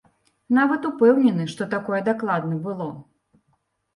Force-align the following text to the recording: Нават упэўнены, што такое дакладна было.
Нават 0.57 0.85
упэўнены, 0.89 1.43
што 1.53 1.67
такое 1.75 1.99
дакладна 2.09 2.55
было. 2.65 2.87